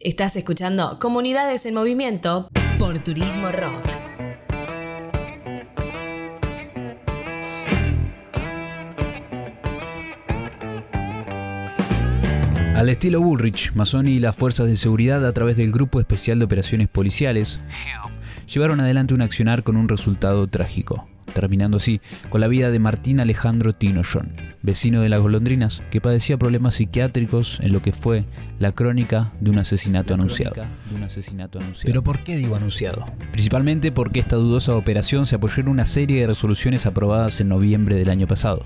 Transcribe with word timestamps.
Estás 0.00 0.36
escuchando 0.36 1.00
Comunidades 1.00 1.66
en 1.66 1.74
Movimiento 1.74 2.48
por 2.78 3.00
Turismo 3.00 3.50
Rock. 3.50 3.84
Al 12.76 12.88
estilo 12.88 13.20
Bullrich, 13.20 13.72
Mazzoni 13.74 14.12
y 14.12 14.18
las 14.20 14.36
fuerzas 14.36 14.68
de 14.68 14.76
seguridad 14.76 15.26
a 15.26 15.32
través 15.32 15.56
del 15.56 15.72
Grupo 15.72 15.98
Especial 15.98 16.38
de 16.38 16.44
Operaciones 16.44 16.86
Policiales, 16.86 17.58
llevaron 18.46 18.80
adelante 18.80 19.14
un 19.14 19.22
accionar 19.22 19.64
con 19.64 19.76
un 19.76 19.88
resultado 19.88 20.46
trágico 20.46 21.07
terminando 21.34 21.78
así 21.78 22.00
con 22.28 22.40
la 22.40 22.48
vida 22.48 22.70
de 22.70 22.78
Martín 22.78 23.20
Alejandro 23.20 23.72
Tino 23.72 24.02
John, 24.10 24.32
vecino 24.62 25.02
de 25.02 25.08
las 25.08 25.20
golondrinas 25.20 25.82
que 25.90 26.00
padecía 26.00 26.36
problemas 26.36 26.76
psiquiátricos 26.76 27.60
en 27.60 27.72
lo 27.72 27.82
que 27.82 27.92
fue 27.92 28.24
la 28.58 28.72
crónica 28.72 29.32
de 29.40 29.50
un 29.50 29.58
asesinato, 29.58 30.14
anunciado. 30.14 30.54
Pero 31.84 32.02
¿por 32.02 32.20
qué 32.20 32.36
digo 32.36 32.56
anunciado? 32.56 33.04
Principalmente 33.32 33.92
porque 33.92 34.20
esta 34.20 34.36
dudosa 34.36 34.74
operación 34.74 35.26
se 35.26 35.36
apoyó 35.36 35.60
en 35.60 35.68
una 35.68 35.84
serie 35.84 36.20
de 36.20 36.28
resoluciones 36.28 36.86
aprobadas 36.86 37.40
en 37.40 37.48
noviembre 37.48 37.96
del 37.96 38.10
año 38.10 38.26
pasado, 38.26 38.64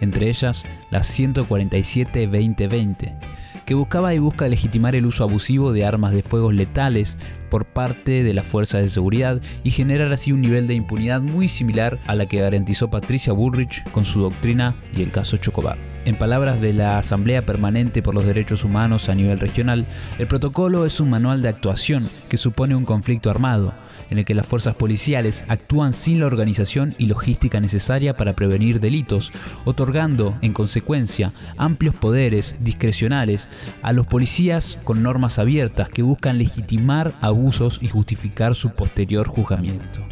entre 0.00 0.28
ellas 0.28 0.64
la 0.90 1.00
147-2020 1.00 3.36
que 3.66 3.74
buscaba 3.74 4.14
y 4.14 4.18
busca 4.18 4.48
legitimar 4.48 4.94
el 4.94 5.06
uso 5.06 5.24
abusivo 5.24 5.72
de 5.72 5.84
armas 5.84 6.12
de 6.12 6.22
fuego 6.22 6.52
letales 6.52 7.18
por 7.56 7.64
parte 7.64 8.22
de 8.22 8.34
las 8.34 8.44
fuerzas 8.44 8.82
de 8.82 8.90
seguridad 8.90 9.40
y 9.64 9.70
generar 9.70 10.12
así 10.12 10.30
un 10.30 10.42
nivel 10.42 10.66
de 10.66 10.74
impunidad 10.74 11.22
muy 11.22 11.48
similar 11.48 11.98
a 12.06 12.14
la 12.14 12.26
que 12.26 12.38
garantizó 12.38 12.90
Patricia 12.90 13.32
Bullrich 13.32 13.82
con 13.92 14.04
su 14.04 14.20
doctrina 14.20 14.76
y 14.94 15.00
el 15.00 15.10
caso 15.10 15.38
Chocobar. 15.38 15.78
En 16.04 16.18
palabras 16.18 16.60
de 16.60 16.74
la 16.74 16.98
Asamblea 16.98 17.46
Permanente 17.46 18.02
por 18.02 18.14
los 18.14 18.26
Derechos 18.26 18.62
Humanos 18.62 19.08
a 19.08 19.14
nivel 19.14 19.40
regional, 19.40 19.86
el 20.18 20.26
protocolo 20.26 20.84
es 20.84 21.00
un 21.00 21.08
manual 21.08 21.40
de 21.40 21.48
actuación 21.48 22.06
que 22.28 22.36
supone 22.36 22.76
un 22.76 22.84
conflicto 22.84 23.30
armado, 23.30 23.72
en 24.10 24.18
el 24.18 24.24
que 24.24 24.34
las 24.34 24.46
fuerzas 24.46 24.76
policiales 24.76 25.44
actúan 25.48 25.92
sin 25.92 26.20
la 26.20 26.26
organización 26.26 26.94
y 26.98 27.06
logística 27.06 27.58
necesaria 27.58 28.14
para 28.14 28.34
prevenir 28.34 28.80
delitos, 28.80 29.32
otorgando, 29.64 30.36
en 30.42 30.52
consecuencia, 30.52 31.32
amplios 31.56 31.94
poderes 31.94 32.54
discrecionales 32.60 33.48
a 33.82 33.92
los 33.92 34.06
policías 34.06 34.78
con 34.84 35.02
normas 35.02 35.38
abiertas 35.38 35.88
que 35.88 36.02
buscan 36.02 36.38
legitimar 36.38 37.14
abusos 37.20 37.45
y 37.80 37.88
justificar 37.88 38.56
su 38.56 38.70
posterior 38.70 39.28
juzgamiento. 39.28 40.04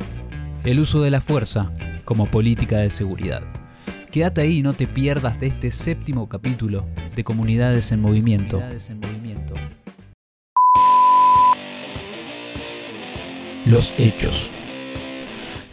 El 0.63 0.79
uso 0.79 1.03
de 1.03 1.11
la 1.11 1.21
fuerza 1.21 1.73
como 2.05 2.27
política 2.27 2.79
de 2.79 2.91
seguridad. 2.91 3.43
Quédate 4.13 4.43
ahí 4.43 4.59
y 4.59 4.63
no 4.63 4.73
te 4.73 4.87
pierdas 4.87 5.41
de 5.41 5.49
este 5.49 5.73
séptimo 5.73 6.29
capítulo 6.29 6.87
de 7.17 7.25
Comunidades 7.25 7.91
en 7.91 8.01
Movimiento. 8.01 8.63
Los 13.67 13.93
hechos. 13.99 14.53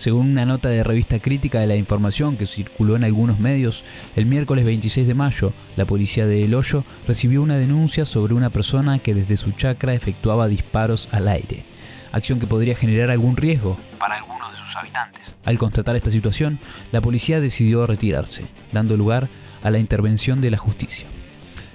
Según 0.01 0.31
una 0.31 0.47
nota 0.47 0.67
de 0.67 0.83
revista 0.83 1.19
crítica 1.19 1.59
de 1.59 1.67
la 1.67 1.75
información 1.75 2.35
que 2.35 2.47
circuló 2.47 2.95
en 2.95 3.03
algunos 3.03 3.39
medios, 3.39 3.85
el 4.15 4.25
miércoles 4.25 4.65
26 4.65 5.05
de 5.05 5.13
mayo, 5.13 5.53
la 5.75 5.85
policía 5.85 6.25
de 6.25 6.43
El 6.43 6.55
Hoyo 6.55 6.83
recibió 7.07 7.43
una 7.43 7.55
denuncia 7.55 8.03
sobre 8.05 8.33
una 8.33 8.49
persona 8.49 8.97
que 8.97 9.13
desde 9.13 9.37
su 9.37 9.51
chacra 9.51 9.93
efectuaba 9.93 10.47
disparos 10.47 11.07
al 11.11 11.27
aire, 11.27 11.65
acción 12.11 12.39
que 12.39 12.47
podría 12.47 12.73
generar 12.73 13.11
algún 13.11 13.37
riesgo 13.37 13.77
para 13.99 14.15
algunos 14.15 14.51
de 14.51 14.57
sus 14.57 14.75
habitantes. 14.75 15.35
Al 15.45 15.59
constatar 15.59 15.95
esta 15.95 16.09
situación, 16.09 16.57
la 16.91 17.01
policía 17.01 17.39
decidió 17.39 17.85
retirarse, 17.85 18.45
dando 18.71 18.97
lugar 18.97 19.29
a 19.61 19.69
la 19.69 19.77
intervención 19.77 20.41
de 20.41 20.49
la 20.49 20.57
justicia. 20.57 21.05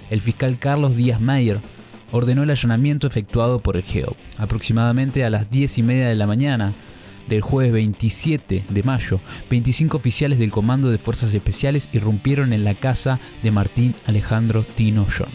El 0.09 0.19
fiscal 0.19 0.59
Carlos 0.59 0.97
Díaz 0.97 1.21
Mayer 1.21 1.61
ordenó 2.11 2.43
el 2.43 2.49
allanamiento 2.49 3.07
efectuado 3.07 3.59
por 3.59 3.77
el 3.77 3.83
GEO. 3.83 4.17
Aproximadamente 4.37 5.23
a 5.23 5.29
las 5.29 5.49
10 5.49 5.77
y 5.77 5.83
media 5.83 6.09
de 6.09 6.15
la 6.15 6.27
mañana 6.27 6.73
del 7.27 7.41
jueves 7.41 7.73
27 7.73 8.65
de 8.67 8.83
mayo, 8.83 9.19
25 9.49 9.97
oficiales 9.97 10.39
del 10.39 10.51
Comando 10.51 10.89
de 10.89 10.97
Fuerzas 10.97 11.33
Especiales 11.33 11.89
irrumpieron 11.93 12.53
en 12.53 12.63
la 12.63 12.75
casa 12.75 13.19
de 13.43 13.51
Martín 13.51 13.95
Alejandro 14.05 14.63
Tino 14.63 15.05
John. 15.05 15.29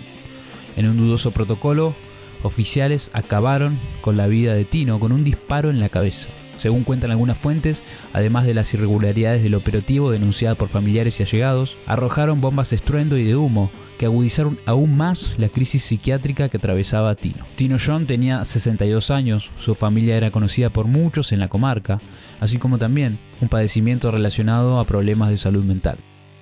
En 0.77 0.89
un 0.89 0.97
dudoso 0.97 1.31
protocolo, 1.31 1.95
oficiales 2.43 3.11
acabaron 3.13 3.79
con 4.01 4.17
la 4.17 4.27
vida 4.27 4.55
de 4.55 4.65
Tino 4.65 4.99
con 4.99 5.13
un 5.13 5.25
disparo 5.25 5.71
en 5.71 5.81
la 5.81 5.89
cabeza. 5.89 6.29
Según 6.57 6.85
cuentan 6.85 7.11
algunas 7.11 7.39
fuentes, 7.39 7.83
además 8.13 8.45
de 8.45 8.55
las 8.55 8.73
irregularidades 8.75 9.43
del 9.43 9.55
operativo 9.55 10.11
denunciadas 10.11 10.57
por 10.57 10.69
familiares 10.69 11.19
y 11.19 11.23
allegados, 11.23 11.79
arrojaron 11.87 12.41
bombas 12.41 12.71
de 12.71 12.77
estruendo 12.77 13.17
y 13.17 13.25
de 13.25 13.37
humo 13.37 13.71
que 13.99 14.07
agudizaron 14.07 14.59
aún 14.67 14.97
más 14.97 15.39
la 15.39 15.49
crisis 15.49 15.85
psiquiátrica 15.85 16.49
que 16.49 16.57
atravesaba 16.57 17.15
Tino. 17.15 17.47
Tino 17.55 17.77
John 17.85 18.07
tenía 18.07 18.45
62 18.45 19.11
años, 19.11 19.51
su 19.59 19.75
familia 19.75 20.17
era 20.17 20.31
conocida 20.31 20.71
por 20.71 20.87
muchos 20.87 21.33
en 21.33 21.41
la 21.41 21.49
comarca, 21.49 22.01
así 22.41 22.59
como 22.59 22.79
también 22.79 23.19
un 23.41 23.49
padecimiento 23.49 24.11
relacionado 24.11 24.81
a 24.81 24.85
problemas 24.85 25.31
de 25.31 25.37
salud 25.37 25.65
mental. 25.65 25.99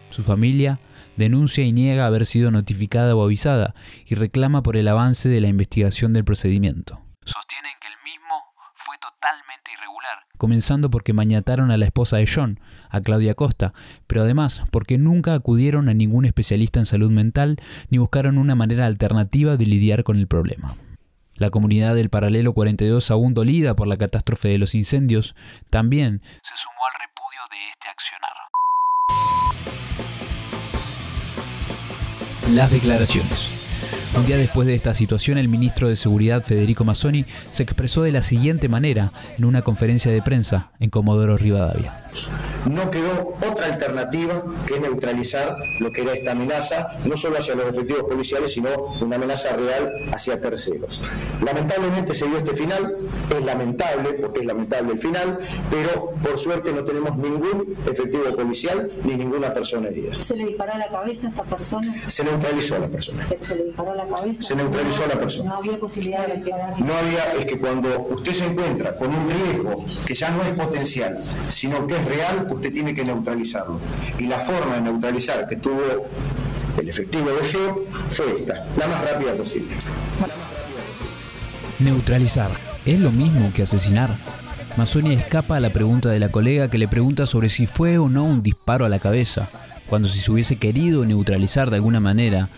Su 0.08 0.22
familia 0.22 0.80
denuncia 1.16 1.64
y 1.64 1.72
niega 1.72 2.06
haber 2.06 2.26
sido 2.26 2.50
notificada 2.50 3.14
o 3.14 3.22
avisada 3.22 3.74
y 4.06 4.14
reclama 4.14 4.62
por 4.62 4.76
el 4.76 4.88
avance 4.88 5.28
de 5.28 5.40
la 5.40 5.48
investigación 5.48 6.12
del 6.12 6.24
procedimiento. 6.24 7.00
Sostienen 7.24 7.72
que 7.80 7.88
el 7.88 7.94
mismo 8.04 8.34
fue 8.74 8.96
totalmente 8.98 9.70
irregular, 9.72 10.26
comenzando 10.40 10.90
porque 10.90 11.12
mañataron 11.12 11.70
a 11.70 11.76
la 11.76 11.84
esposa 11.84 12.16
de 12.16 12.26
John, 12.26 12.58
a 12.88 13.02
Claudia 13.02 13.34
Costa, 13.34 13.74
pero 14.06 14.22
además 14.22 14.62
porque 14.70 14.96
nunca 14.96 15.34
acudieron 15.34 15.90
a 15.90 15.94
ningún 15.94 16.24
especialista 16.24 16.80
en 16.80 16.86
salud 16.86 17.10
mental 17.10 17.58
ni 17.90 17.98
buscaron 17.98 18.38
una 18.38 18.54
manera 18.54 18.86
alternativa 18.86 19.58
de 19.58 19.66
lidiar 19.66 20.02
con 20.02 20.16
el 20.16 20.26
problema. 20.26 20.76
La 21.34 21.50
comunidad 21.50 21.94
del 21.94 22.08
Paralelo 22.08 22.54
42, 22.54 23.10
aún 23.10 23.34
dolida 23.34 23.76
por 23.76 23.86
la 23.86 23.98
catástrofe 23.98 24.48
de 24.48 24.56
los 24.56 24.74
incendios, 24.74 25.36
también 25.68 26.22
se 26.42 26.54
sumó 26.56 26.80
al 26.88 26.94
repudio 27.06 27.40
de 27.50 27.68
este 27.68 27.88
accionar. 27.90 28.32
Las 32.54 32.70
declaraciones. 32.70 33.59
Un 34.16 34.26
día 34.26 34.36
después 34.36 34.66
de 34.66 34.74
esta 34.74 34.92
situación, 34.92 35.38
el 35.38 35.46
ministro 35.46 35.88
de 35.88 35.94
Seguridad 35.94 36.42
Federico 36.42 36.84
Mazzoni 36.84 37.24
se 37.50 37.62
expresó 37.62 38.02
de 38.02 38.10
la 38.10 38.22
siguiente 38.22 38.68
manera 38.68 39.12
en 39.38 39.44
una 39.44 39.62
conferencia 39.62 40.10
de 40.10 40.20
prensa 40.20 40.72
en 40.80 40.90
Comodoro 40.90 41.36
Rivadavia. 41.36 41.94
No 42.68 42.90
quedó 42.90 43.36
otra 43.48 43.66
alternativa 43.66 44.42
que 44.66 44.80
neutralizar 44.80 45.56
lo 45.78 45.92
que 45.92 46.02
era 46.02 46.14
esta 46.14 46.32
amenaza, 46.32 46.88
no 47.04 47.16
solo 47.16 47.38
hacia 47.38 47.54
los 47.54 47.68
efectivos 47.68 48.02
policiales, 48.02 48.52
sino 48.52 48.68
una 49.00 49.14
amenaza 49.14 49.56
real 49.56 49.92
hacia 50.12 50.40
terceros. 50.40 51.00
Lamentablemente 51.44 52.12
se 52.12 52.26
dio 52.26 52.38
este 52.38 52.56
final, 52.56 52.96
es 53.30 53.44
lamentable, 53.44 54.14
porque 54.14 54.40
es 54.40 54.46
lamentable 54.46 54.94
el 54.94 54.98
final, 54.98 55.38
pero 55.70 56.09
por 56.22 56.38
suerte 56.38 56.72
no 56.72 56.84
tenemos 56.84 57.16
ningún 57.16 57.76
efectivo 57.86 58.34
policial 58.36 58.90
ni 59.04 59.16
ninguna 59.16 59.52
persona 59.54 59.88
herida. 59.88 60.22
¿Se 60.22 60.36
le 60.36 60.46
disparó 60.46 60.74
a 60.74 60.78
la 60.78 60.88
cabeza 60.88 61.26
a 61.26 61.30
esta 61.30 61.44
persona? 61.44 62.10
Se 62.10 62.24
neutralizó 62.24 62.76
a 62.76 62.78
la 62.80 62.88
persona. 62.88 63.26
¿Se 63.40 63.54
le 63.54 63.64
disparó 63.64 63.92
a 63.92 63.94
la 63.94 64.08
cabeza? 64.08 64.42
Se 64.42 64.54
neutralizó 64.54 65.04
a 65.04 65.08
la 65.08 65.20
persona. 65.20 65.50
No 65.50 65.56
había 65.56 65.78
posibilidad 65.78 66.26
de 66.26 66.36
declarar. 66.36 66.80
No 66.80 66.92
había, 66.94 67.32
es 67.38 67.46
que 67.46 67.58
cuando 67.58 68.08
usted 68.10 68.32
se 68.32 68.46
encuentra 68.46 68.96
con 68.96 69.08
un 69.08 69.30
riesgo 69.30 69.84
que 70.06 70.14
ya 70.14 70.30
no 70.30 70.42
es 70.42 70.50
potencial, 70.50 71.22
sino 71.48 71.86
que 71.86 71.94
es 71.96 72.04
real, 72.04 72.46
usted 72.50 72.72
tiene 72.72 72.94
que 72.94 73.04
neutralizarlo. 73.04 73.80
Y 74.18 74.26
la 74.26 74.40
forma 74.40 74.74
de 74.74 74.80
neutralizar 74.82 75.46
que 75.48 75.56
tuvo 75.56 75.80
el 76.78 76.88
efectivo 76.88 77.30
de 77.30 77.48
Geo 77.48 77.84
fue 78.10 78.40
esta, 78.40 78.66
la 78.76 78.86
más 78.86 79.10
rápida 79.10 79.34
posible. 79.34 79.74
Neutralizar. 81.78 82.50
¿Es 82.84 82.98
lo 82.98 83.10
mismo 83.10 83.52
que 83.54 83.62
asesinar? 83.62 84.10
Masonia 84.80 85.12
escapa 85.12 85.56
a 85.56 85.60
la 85.60 85.68
pregunta 85.68 86.08
de 86.08 86.18
la 86.18 86.30
colega 86.30 86.70
que 86.70 86.78
le 86.78 86.88
pregunta 86.88 87.26
sobre 87.26 87.50
si 87.50 87.66
fue 87.66 87.98
o 87.98 88.08
no 88.08 88.24
un 88.24 88.42
disparo 88.42 88.86
a 88.86 88.88
la 88.88 88.98
cabeza, 88.98 89.50
cuando 89.86 90.08
si 90.08 90.18
se 90.18 90.32
hubiese 90.32 90.56
querido 90.56 91.04
neutralizar 91.04 91.68
de 91.68 91.76
alguna 91.76 92.00
manera, 92.00 92.48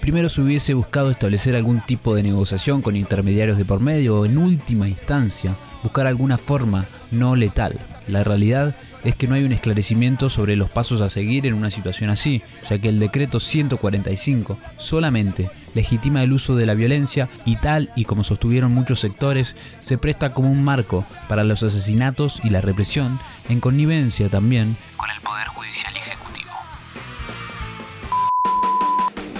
primero 0.00 0.28
se 0.28 0.40
hubiese 0.40 0.74
buscado 0.74 1.12
establecer 1.12 1.54
algún 1.54 1.80
tipo 1.82 2.16
de 2.16 2.24
negociación 2.24 2.82
con 2.82 2.96
intermediarios 2.96 3.58
de 3.58 3.64
por 3.64 3.78
medio 3.78 4.16
o 4.16 4.26
en 4.26 4.38
última 4.38 4.88
instancia 4.88 5.54
buscar 5.84 6.08
alguna 6.08 6.36
forma 6.36 6.86
no 7.12 7.36
letal. 7.36 7.78
La 8.08 8.24
realidad 8.24 8.74
es 9.04 9.14
que 9.14 9.28
no 9.28 9.34
hay 9.34 9.44
un 9.44 9.52
esclarecimiento 9.52 10.28
sobre 10.28 10.56
los 10.56 10.70
pasos 10.70 11.00
a 11.00 11.08
seguir 11.08 11.46
en 11.46 11.54
una 11.54 11.70
situación 11.70 12.10
así, 12.10 12.42
ya 12.68 12.78
que 12.78 12.88
el 12.88 12.98
decreto 12.98 13.38
145 13.38 14.58
solamente 14.76 15.50
legitima 15.74 16.22
el 16.22 16.32
uso 16.32 16.56
de 16.56 16.66
la 16.66 16.74
violencia 16.74 17.28
y 17.44 17.56
tal 17.56 17.90
y 17.94 18.04
como 18.04 18.24
sostuvieron 18.24 18.72
muchos 18.72 19.00
sectores, 19.00 19.54
se 19.78 19.98
presta 19.98 20.32
como 20.32 20.50
un 20.50 20.64
marco 20.64 21.04
para 21.28 21.44
los 21.44 21.62
asesinatos 21.62 22.40
y 22.42 22.50
la 22.50 22.60
represión, 22.60 23.20
en 23.48 23.60
connivencia 23.60 24.28
también 24.28 24.76
con 24.96 25.10
el 25.10 25.20
Poder 25.20 25.46
Judicial 25.48 25.92
y 25.94 25.98
Ejecutivo. 25.98 26.50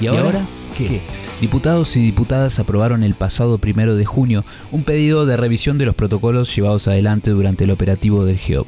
¿Y 0.01 0.07
ahora 0.07 0.41
qué? 0.77 1.28
Diputados 1.41 1.97
y 1.97 2.03
diputadas 2.03 2.59
aprobaron 2.59 3.05
el 3.05 3.15
pasado 3.15 3.59
primero 3.59 3.95
de 3.95 4.05
junio 4.05 4.45
un 4.73 4.83
pedido 4.83 5.25
de 5.25 5.37
revisión 5.37 5.79
de 5.79 5.87
los 5.87 5.95
protocolos 5.95 6.55
llevados 6.55 6.89
adelante 6.89 7.31
durante 7.31 7.63
el 7.63 7.71
operativo 7.71 8.25
del 8.25 8.39
GEOP. 8.39 8.67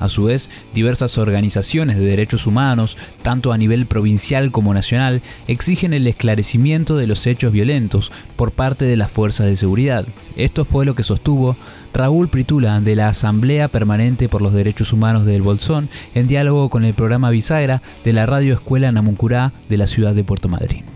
A 0.00 0.08
su 0.08 0.24
vez, 0.24 0.50
diversas 0.74 1.18
organizaciones 1.18 1.96
de 1.96 2.04
derechos 2.04 2.48
humanos, 2.48 2.96
tanto 3.22 3.52
a 3.52 3.58
nivel 3.58 3.86
provincial 3.86 4.50
como 4.50 4.74
nacional, 4.74 5.22
exigen 5.46 5.92
el 5.92 6.08
esclarecimiento 6.08 6.96
de 6.96 7.06
los 7.06 7.28
hechos 7.28 7.52
violentos 7.52 8.10
por 8.34 8.50
parte 8.50 8.86
de 8.86 8.96
las 8.96 9.12
fuerzas 9.12 9.46
de 9.46 9.56
seguridad. 9.56 10.04
Esto 10.34 10.64
fue 10.64 10.84
lo 10.84 10.96
que 10.96 11.04
sostuvo 11.04 11.56
Raúl 11.92 12.28
Pritula 12.28 12.80
de 12.80 12.96
la 12.96 13.06
Asamblea 13.06 13.68
Permanente 13.68 14.28
por 14.28 14.42
los 14.42 14.52
Derechos 14.52 14.92
Humanos 14.92 15.26
del 15.26 15.42
Bolsón 15.42 15.88
en 16.16 16.26
diálogo 16.26 16.70
con 16.70 16.84
el 16.84 16.94
programa 16.94 17.30
Bisagra 17.30 17.82
de 18.02 18.12
la 18.12 18.26
Radio 18.26 18.52
Escuela 18.52 18.90
Namuncurá 18.90 19.52
de 19.68 19.78
la 19.78 19.86
ciudad 19.86 20.12
de 20.12 20.24
Puerto 20.24 20.48
Madryn. 20.48 20.93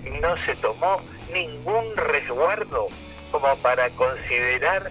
Tomó 0.88 1.02
ningún 1.32 1.96
resguardo 1.96 2.86
como 3.30 3.54
para 3.56 3.90
considerar 3.90 4.90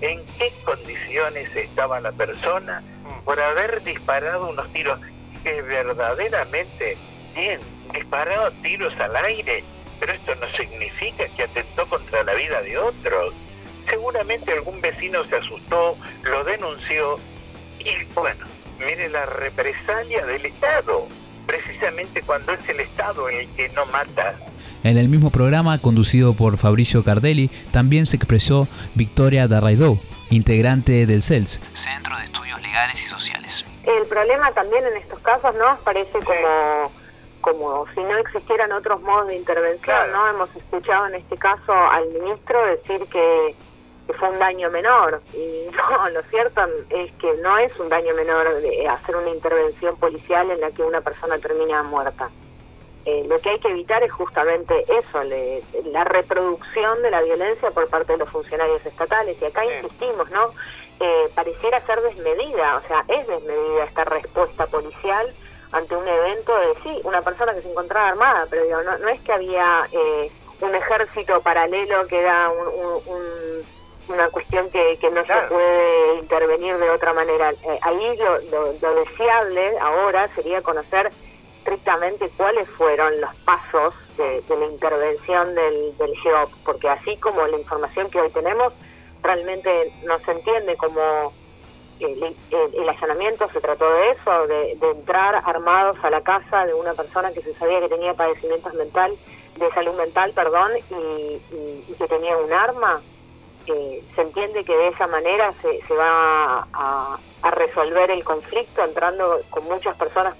en 0.00 0.24
qué 0.38 0.52
condiciones 0.64 1.54
estaba 1.54 2.00
la 2.00 2.10
persona 2.10 2.82
por 3.24 3.40
haber 3.40 3.82
disparado 3.82 4.48
unos 4.48 4.72
tiros 4.72 4.98
que 5.44 5.62
verdaderamente, 5.62 6.96
bien, 7.34 7.60
disparado 7.92 8.50
tiros 8.62 8.92
al 8.98 9.14
aire, 9.16 9.62
pero 10.00 10.12
esto 10.12 10.34
no 10.34 10.48
significa 10.56 11.28
que 11.36 11.44
atentó 11.44 11.86
contra 11.88 12.24
la 12.24 12.34
vida 12.34 12.60
de 12.62 12.78
otros. 12.78 13.34
Seguramente 13.88 14.52
algún 14.52 14.80
vecino 14.80 15.24
se 15.24 15.36
asustó, 15.36 15.96
lo 16.22 16.44
denunció 16.44 17.20
y 17.78 18.04
bueno, 18.14 18.46
mire 18.80 19.08
la 19.08 19.26
represalia 19.26 20.26
del 20.26 20.46
Estado, 20.46 21.06
precisamente 21.46 22.22
cuando 22.22 22.52
es 22.52 22.68
el 22.68 22.80
Estado 22.80 23.28
el 23.28 23.48
que 23.54 23.68
no 23.70 23.86
mata. 23.86 24.34
En 24.82 24.96
el 24.96 25.10
mismo 25.10 25.30
programa, 25.30 25.78
conducido 25.78 26.32
por 26.32 26.56
Fabricio 26.56 27.04
Cardelli, 27.04 27.50
también 27.70 28.06
se 28.06 28.16
expresó 28.16 28.66
Victoria 28.94 29.46
Darraidó, 29.46 29.98
integrante 30.30 31.04
del 31.04 31.22
CELS, 31.22 31.60
Centro 31.74 32.16
de 32.16 32.24
Estudios 32.24 32.62
Legales 32.62 33.04
y 33.04 33.06
Sociales. 33.06 33.66
El 33.84 34.06
problema 34.06 34.50
también 34.52 34.86
en 34.86 34.96
estos 34.96 35.18
casos, 35.20 35.54
¿no? 35.56 35.78
Parece 35.84 36.12
como, 36.12 36.92
como 37.42 37.86
si 37.94 38.00
no 38.00 38.16
existieran 38.16 38.72
otros 38.72 39.02
modos 39.02 39.26
de 39.26 39.36
intervención, 39.36 40.12
¿no? 40.12 40.28
Hemos 40.28 40.56
escuchado 40.56 41.08
en 41.08 41.16
este 41.16 41.36
caso 41.36 41.72
al 41.90 42.08
ministro 42.08 42.64
decir 42.64 43.06
que, 43.08 43.54
que, 44.06 44.14
fue 44.14 44.30
un 44.30 44.38
daño 44.38 44.70
menor. 44.70 45.20
Y 45.34 45.68
no, 45.76 46.08
lo 46.08 46.22
cierto 46.30 46.62
es 46.88 47.12
que 47.20 47.34
no 47.42 47.58
es 47.58 47.78
un 47.78 47.90
daño 47.90 48.14
menor 48.14 48.62
de 48.62 48.88
hacer 48.88 49.14
una 49.14 49.28
intervención 49.28 49.94
policial 49.96 50.50
en 50.50 50.60
la 50.60 50.70
que 50.70 50.82
una 50.82 51.02
persona 51.02 51.38
termina 51.38 51.82
muerta. 51.82 52.30
Eh, 53.06 53.24
lo 53.26 53.38
que 53.40 53.50
hay 53.50 53.58
que 53.58 53.68
evitar 53.68 54.02
es 54.02 54.12
justamente 54.12 54.84
eso, 54.88 55.22
le, 55.22 55.62
la 55.86 56.04
reproducción 56.04 57.02
de 57.02 57.10
la 57.10 57.22
violencia 57.22 57.70
por 57.70 57.88
parte 57.88 58.12
de 58.12 58.18
los 58.18 58.28
funcionarios 58.28 58.84
estatales. 58.84 59.36
Y 59.40 59.44
acá 59.46 59.64
insistimos, 59.64 60.30
¿no? 60.30 60.52
Eh, 61.00 61.30
pareciera 61.34 61.80
ser 61.86 62.02
desmedida, 62.02 62.76
o 62.76 62.86
sea, 62.86 63.04
es 63.08 63.26
desmedida 63.26 63.84
esta 63.84 64.04
respuesta 64.04 64.66
policial 64.66 65.34
ante 65.72 65.96
un 65.96 66.06
evento 66.06 66.52
de, 66.58 66.74
sí, 66.82 67.00
una 67.04 67.22
persona 67.22 67.54
que 67.54 67.62
se 67.62 67.70
encontraba 67.70 68.08
armada, 68.08 68.46
pero 68.50 68.64
digo, 68.64 68.82
no, 68.82 68.98
no 68.98 69.08
es 69.08 69.20
que 69.22 69.32
había 69.32 69.88
eh, 69.92 70.30
un 70.60 70.74
ejército 70.74 71.40
paralelo 71.40 72.06
que 72.06 72.20
era 72.20 72.50
una 74.08 74.28
cuestión 74.28 74.68
que, 74.70 74.98
que 74.98 75.10
no 75.10 75.24
se 75.24 75.32
puede 75.48 76.18
intervenir 76.18 76.76
de 76.76 76.90
otra 76.90 77.14
manera. 77.14 77.54
ahí 77.80 78.18
lo, 78.18 78.72
lo 78.82 78.94
deseable 78.96 79.78
ahora 79.78 80.28
sería 80.34 80.60
conocer 80.60 81.10
estrictamente 81.80 82.30
cuáles 82.36 82.68
fueron 82.70 83.20
los 83.20 83.34
pasos 83.44 83.94
de, 84.16 84.42
la 84.48 84.66
intervención 84.66 85.54
del, 85.54 85.96
del 85.96 86.14
GEOP, 86.16 86.52
porque 86.64 86.88
así 86.88 87.16
como 87.16 87.46
la 87.46 87.58
información 87.58 88.10
que 88.10 88.20
hoy 88.20 88.30
tenemos, 88.30 88.72
realmente 89.22 89.92
no 90.04 90.18
se 90.20 90.32
entiende 90.32 90.76
como 90.76 91.32
el, 92.00 92.36
el, 92.50 92.88
allanamiento 92.88 93.48
se 93.52 93.60
trató 93.60 93.90
de 93.92 94.10
eso, 94.10 94.46
de, 94.46 94.78
entrar 94.90 95.42
armados 95.44 95.96
a 96.02 96.10
la 96.10 96.22
casa 96.22 96.66
de 96.66 96.74
una 96.74 96.92
persona 96.94 97.32
que 97.32 97.42
se 97.42 97.54
sabía 97.54 97.80
que 97.80 97.88
tenía 97.88 98.14
padecimientos 98.14 98.74
mental, 98.74 99.12
de 99.56 99.70
salud 99.72 99.94
mental, 99.94 100.32
perdón, 100.34 100.72
y, 100.90 101.94
que 101.94 102.08
tenía 102.08 102.36
un 102.36 102.52
arma. 102.52 103.00
Eh, 103.66 104.02
se 104.14 104.22
entiende 104.22 104.64
que 104.64 104.74
de 104.74 104.88
esa 104.88 105.06
manera 105.06 105.52
se, 105.62 105.80
se 105.86 105.94
va 105.94 106.66
a, 106.72 107.18
a 107.42 107.50
resolver 107.50 108.10
el 108.10 108.24
conflicto 108.24 108.84
entrando 108.84 109.40
con 109.50 109.64
muchas 109.64 109.96
personas 109.96 110.34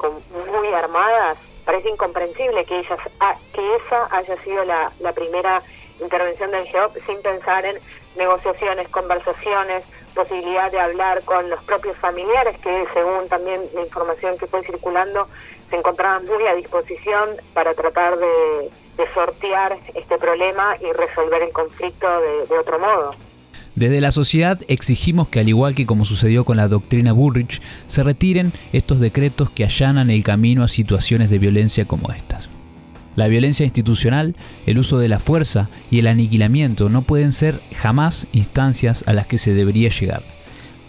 muy 0.53 0.69
armadas. 0.69 1.39
Parece 1.65 1.91
incomprensible 1.91 2.65
que, 2.65 2.81
ellas, 2.81 2.99
ah, 3.21 3.37
que 3.53 3.77
esa 3.77 4.09
haya 4.11 4.43
sido 4.43 4.65
la, 4.65 4.91
la 5.01 5.13
primera 5.13 5.63
intervención 6.01 6.51
del 6.51 6.67
GEOP 6.67 6.97
sin 7.07 7.21
pensar 7.23 7.65
en 7.65 7.79
negociaciones, 8.17 8.89
conversaciones, 8.89 9.85
posibilidad 10.15 10.71
de 10.71 10.81
hablar 10.81 11.23
con 11.23 11.49
los 11.49 11.63
propios 11.65 11.97
familiares 11.99 12.59
que 12.61 12.87
según 12.93 13.29
también 13.29 13.63
la 13.75 13.83
información 13.83 14.37
que 14.39 14.47
fue 14.47 14.63
circulando 14.65 15.29
se 15.69 15.77
encontraban 15.77 16.27
muy 16.27 16.45
a 16.47 16.55
disposición 16.55 17.37
para 17.55 17.75
tratar 17.75 18.19
de, 18.19 18.71
de 19.01 19.13
sortear 19.15 19.79
este 19.95 20.19
problema 20.19 20.77
y 20.81 20.93
resolver 20.93 21.43
el 21.43 21.53
conflicto 21.53 22.07
de, 22.49 22.59
otro 22.59 22.79
modo. 22.79 23.15
Desde 23.75 24.01
la 24.01 24.11
sociedad 24.11 24.61
exigimos 24.69 25.29
que 25.29 25.41
al 25.41 25.49
igual 25.49 25.75
que 25.75 25.87
como 25.87 26.05
sucedió 26.05 26.45
con 26.45 26.59
la 26.59 26.69
doctrina 26.69 27.13
Bullrich, 27.13 27.63
se 27.87 28.03
retiren 28.03 28.53
estos 28.73 29.01
decretos 29.01 29.49
que 29.49 29.65
allanan 29.65 30.11
el 30.11 30.23
camino 30.23 30.65
a 30.65 30.69
situaciones 30.69 31.31
de 31.31 31.39
violencia 31.39 31.87
como 31.87 32.13
estas. 32.13 32.51
La 33.17 33.27
violencia 33.27 33.65
institucional, 33.65 34.37
el 34.67 34.79
uso 34.79 34.99
de 34.99 35.09
la 35.09 35.19
fuerza 35.19 35.71
y 35.91 36.01
el 36.01 36.07
aniquilamiento 36.07 36.91
no 36.91 37.03
pueden 37.03 37.33
ser 37.33 37.61
jamás 37.77 38.27
instancias 38.33 39.05
a 39.07 39.15
las 39.15 39.27
que 39.27 39.39
se 39.39 39.55
debería 39.55 39.89
llegar. 39.89 40.23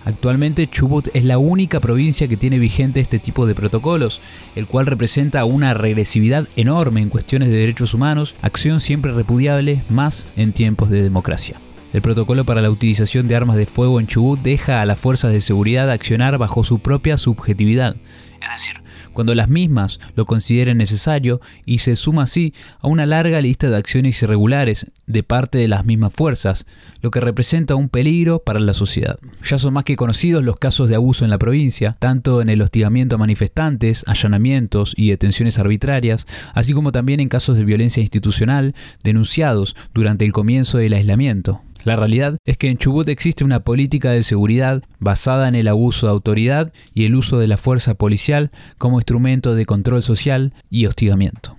Actualmente 0.03 0.67
Chubut 0.67 1.09
es 1.13 1.23
la 1.23 1.37
única 1.37 1.79
provincia 1.79 2.27
que 2.27 2.37
tiene 2.37 2.57
vigente 2.57 2.99
este 2.99 3.19
tipo 3.19 3.45
de 3.45 3.53
protocolos, 3.53 4.19
el 4.55 4.65
cual 4.65 4.87
representa 4.87 5.45
una 5.45 5.73
regresividad 5.73 6.47
enorme 6.55 7.01
en 7.01 7.09
cuestiones 7.09 7.49
de 7.49 7.57
derechos 7.57 7.93
humanos, 7.93 8.35
acción 8.41 8.79
siempre 8.79 9.11
repudiable 9.11 9.83
más 9.89 10.27
en 10.35 10.53
tiempos 10.53 10.89
de 10.89 11.03
democracia. 11.03 11.55
El 11.93 12.01
protocolo 12.01 12.45
para 12.45 12.61
la 12.61 12.69
utilización 12.69 13.27
de 13.27 13.35
armas 13.35 13.57
de 13.57 13.65
fuego 13.65 13.99
en 13.99 14.07
Chubut 14.07 14.39
deja 14.39 14.81
a 14.81 14.85
las 14.85 14.97
fuerzas 14.97 15.33
de 15.33 15.41
seguridad 15.41 15.91
accionar 15.91 16.37
bajo 16.37 16.63
su 16.63 16.79
propia 16.79 17.17
subjetividad, 17.17 17.97
es 18.41 18.51
decir, 18.51 18.81
cuando 19.13 19.35
las 19.35 19.49
mismas 19.49 19.99
lo 20.15 20.25
consideren 20.25 20.77
necesario 20.77 21.41
y 21.65 21.79
se 21.79 21.95
suma 21.95 22.23
así 22.23 22.53
a 22.79 22.87
una 22.87 23.05
larga 23.05 23.41
lista 23.41 23.69
de 23.69 23.77
acciones 23.77 24.21
irregulares 24.21 24.87
de 25.05 25.23
parte 25.23 25.59
de 25.59 25.67
las 25.67 25.85
mismas 25.85 26.13
fuerzas, 26.13 26.65
lo 27.01 27.11
que 27.11 27.19
representa 27.19 27.75
un 27.75 27.89
peligro 27.89 28.39
para 28.39 28.59
la 28.59 28.73
sociedad. 28.73 29.19
Ya 29.43 29.57
son 29.57 29.73
más 29.73 29.83
que 29.83 29.95
conocidos 29.95 30.43
los 30.43 30.57
casos 30.57 30.89
de 30.89 30.95
abuso 30.95 31.25
en 31.25 31.31
la 31.31 31.37
provincia, 31.37 31.97
tanto 31.99 32.41
en 32.41 32.49
el 32.49 32.61
hostigamiento 32.61 33.15
a 33.15 33.19
manifestantes, 33.19 34.03
allanamientos 34.07 34.93
y 34.97 35.09
detenciones 35.09 35.59
arbitrarias, 35.59 36.25
así 36.53 36.73
como 36.73 36.91
también 36.91 37.19
en 37.19 37.29
casos 37.29 37.57
de 37.57 37.65
violencia 37.65 38.01
institucional 38.01 38.73
denunciados 39.03 39.75
durante 39.93 40.25
el 40.25 40.31
comienzo 40.31 40.77
del 40.77 40.93
aislamiento. 40.93 41.61
La 41.83 41.95
realidad 41.95 42.37
es 42.45 42.57
que 42.57 42.69
en 42.69 42.77
Chubut 42.77 43.09
existe 43.09 43.43
una 43.43 43.61
política 43.61 44.11
de 44.11 44.21
seguridad 44.21 44.83
basada 44.99 45.47
en 45.47 45.55
el 45.55 45.67
abuso 45.67 46.05
de 46.05 46.11
autoridad 46.11 46.71
y 46.93 47.05
el 47.05 47.15
uso 47.15 47.39
de 47.39 47.47
la 47.47 47.57
fuerza 47.57 47.95
policial 47.95 48.30
como 48.77 48.99
instrumento 48.99 49.55
de 49.55 49.65
control 49.65 50.03
social 50.03 50.53
y 50.69 50.85
hostigamiento. 50.85 51.57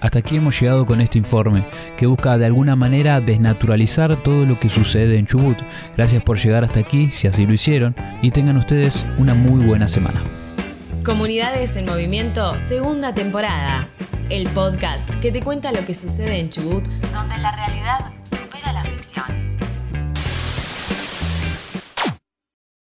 Hasta 0.00 0.20
aquí 0.20 0.36
hemos 0.36 0.60
llegado 0.60 0.86
con 0.86 1.00
este 1.00 1.18
informe, 1.18 1.66
que 1.96 2.06
busca 2.06 2.38
de 2.38 2.46
alguna 2.46 2.76
manera 2.76 3.20
desnaturalizar 3.20 4.22
todo 4.22 4.46
lo 4.46 4.58
que 4.58 4.68
sucede 4.68 5.18
en 5.18 5.26
Chubut. 5.26 5.58
Gracias 5.96 6.22
por 6.22 6.38
llegar 6.38 6.62
hasta 6.62 6.80
aquí, 6.80 7.10
si 7.10 7.26
así 7.26 7.46
lo 7.46 7.52
hicieron, 7.52 7.96
y 8.22 8.30
tengan 8.30 8.56
ustedes 8.56 9.04
una 9.18 9.34
muy 9.34 9.64
buena 9.64 9.88
semana. 9.88 10.20
Comunidades 11.04 11.74
en 11.76 11.86
Movimiento, 11.86 12.56
segunda 12.58 13.14
temporada. 13.14 13.86
El 14.30 14.46
podcast 14.48 15.08
que 15.20 15.32
te 15.32 15.42
cuenta 15.42 15.72
lo 15.72 15.84
que 15.84 15.94
sucede 15.94 16.38
en 16.38 16.50
Chubut, 16.50 16.86
donde 17.12 17.38
la 17.38 17.56
realidad 17.56 18.12
supera 18.22 18.67